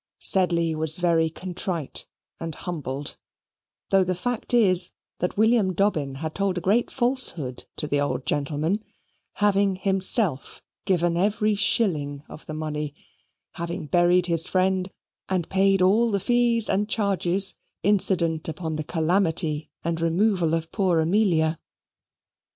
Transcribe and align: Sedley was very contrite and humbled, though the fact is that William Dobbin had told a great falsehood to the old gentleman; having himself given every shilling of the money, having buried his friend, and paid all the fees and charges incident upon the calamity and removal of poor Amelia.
Sedley 0.17 0.73
was 0.73 0.97
very 0.97 1.29
contrite 1.29 2.07
and 2.39 2.55
humbled, 2.55 3.17
though 3.91 4.03
the 4.03 4.15
fact 4.15 4.51
is 4.51 4.91
that 5.19 5.37
William 5.37 5.73
Dobbin 5.73 6.15
had 6.15 6.33
told 6.33 6.57
a 6.57 6.59
great 6.59 6.89
falsehood 6.89 7.65
to 7.75 7.85
the 7.85 8.01
old 8.01 8.25
gentleman; 8.25 8.83
having 9.33 9.75
himself 9.75 10.59
given 10.85 11.17
every 11.17 11.53
shilling 11.53 12.23
of 12.27 12.47
the 12.47 12.55
money, 12.55 12.95
having 13.51 13.85
buried 13.85 14.25
his 14.25 14.49
friend, 14.49 14.89
and 15.29 15.49
paid 15.49 15.83
all 15.83 16.09
the 16.09 16.19
fees 16.19 16.67
and 16.67 16.89
charges 16.89 17.53
incident 17.83 18.49
upon 18.49 18.77
the 18.77 18.83
calamity 18.83 19.69
and 19.83 20.01
removal 20.01 20.55
of 20.55 20.71
poor 20.71 20.99
Amelia. 20.99 21.59